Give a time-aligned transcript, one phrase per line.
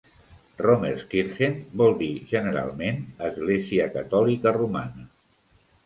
[0.65, 2.99] Rommerskirchen vol dir generalment
[3.31, 5.11] església catòlica romana.